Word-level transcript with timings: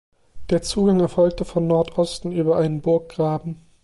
Der 0.49 0.63
Zugang 0.63 0.99
erfolgte 0.99 1.45
von 1.45 1.67
Nordosten 1.67 2.31
über 2.31 2.57
einen 2.57 2.81
Burggraben. 2.81 3.61